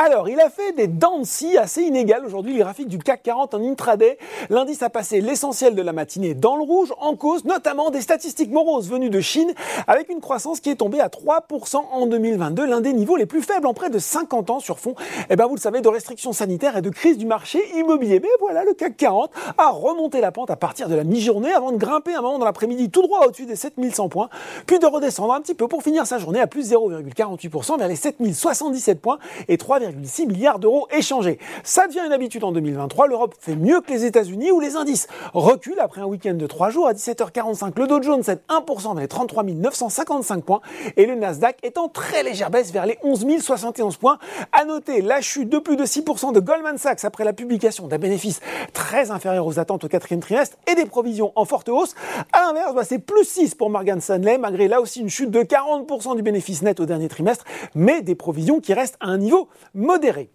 [0.00, 1.22] Alors, il a fait des dents
[1.60, 4.16] assez inégales aujourd'hui, le graphique du CAC 40 en intraday.
[4.48, 8.52] L'indice a passé l'essentiel de la matinée dans le rouge, en cause notamment des statistiques
[8.52, 9.52] moroses venues de Chine,
[9.88, 13.42] avec une croissance qui est tombée à 3% en 2022, l'un des niveaux les plus
[13.42, 14.94] faibles en près de 50 ans sur fond,
[15.30, 18.20] eh ben vous le savez, de restrictions sanitaires et de crise du marché immobilier.
[18.20, 21.72] Mais voilà, le CAC 40 a remonté la pente à partir de la mi-journée avant
[21.72, 24.28] de grimper un moment dans l'après-midi tout droit au-dessus des 7100 points,
[24.64, 27.96] puis de redescendre un petit peu pour finir sa journée à plus 0,48% vers les
[27.96, 29.18] 7077 points
[29.48, 29.56] et
[29.90, 31.38] 3,6 milliards d'euros échangés.
[31.64, 33.08] Ça devient une habitude en 2023.
[33.08, 36.70] L'Europe fait mieux que les États-Unis où les indices reculent après un week-end de 3
[36.70, 37.78] jours à 17h45.
[37.78, 40.60] Le Dow Jones cède 1% vers les 33 955 points
[40.96, 44.18] et le Nasdaq est en très légère baisse vers les 11 071 points.
[44.52, 47.98] À noter la chute de plus de 6% de Goldman Sachs après la publication d'un
[47.98, 48.40] bénéfice
[48.72, 51.94] très inférieur aux attentes au quatrième trimestre et des provisions en forte hausse.
[52.32, 55.40] À l'inverse, bah, c'est plus 6 pour Morgan Stanley malgré là aussi une chute de
[55.40, 59.48] 40% du bénéfice net au dernier trimestre, mais des provisions qui restent à un niveau
[59.78, 60.30] modéré.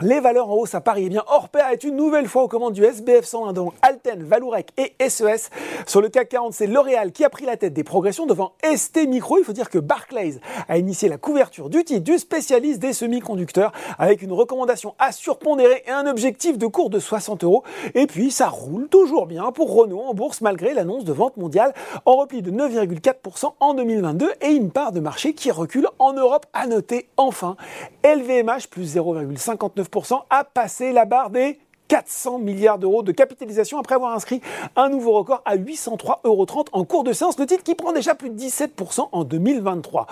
[0.00, 1.04] Les valeurs en hausse à Paris.
[1.06, 4.70] Eh bien, Orpea est une nouvelle fois aux commandes du SBF 101, donc Alten, Valourec
[4.78, 5.50] et SES.
[5.86, 9.06] Sur le CAC 40, c'est L'Oréal qui a pris la tête des progressions devant ST
[9.06, 9.38] Micro.
[9.38, 13.72] Il faut dire que Barclays a initié la couverture du titre du spécialiste des semi-conducteurs
[13.98, 17.62] avec une recommandation à surpondérer et un objectif de cours de 60 euros.
[17.94, 21.74] Et puis, ça roule toujours bien pour Renault en bourse malgré l'annonce de vente mondiale
[22.06, 26.46] en repli de 9,4% en 2022 et une part de marché qui recule en Europe
[26.54, 27.56] à noter enfin.
[28.04, 33.94] LVMH plus 0,50 9% a passé la barre des 400 milliards d'euros de capitalisation après
[33.94, 34.40] avoir inscrit
[34.74, 37.38] un nouveau record à 803,30 euros en cours de séance.
[37.38, 40.06] Le titre qui prend déjà plus de 17% en 2023.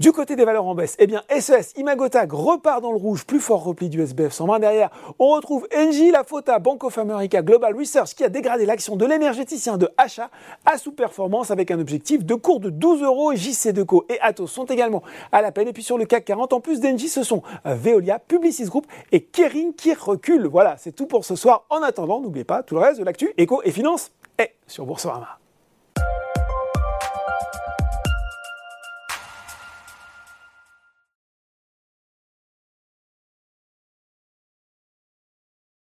[0.00, 3.38] Du côté des valeurs en baisse, eh bien SES, Imagotag repart dans le rouge, plus
[3.38, 4.58] fort repli du SBF 120.
[4.58, 8.96] Derrière, on retrouve Engie, la faute Bank of America Global Research qui a dégradé l'action
[8.96, 10.30] de l'énergéticien de achat
[10.64, 13.34] à sous-performance avec un objectif de cours de 12 euros.
[13.34, 15.68] JC Deco et Atos sont également à la peine.
[15.68, 19.20] Et puis sur le CAC 40, en plus d'Engie, ce sont Veolia, Publicis Group et
[19.20, 20.46] Kering qui reculent.
[20.46, 21.66] Voilà, c'est tout pour ce soir.
[21.68, 25.40] En attendant, n'oubliez pas tout le reste de l'actu éco et finance est sur Boursorama.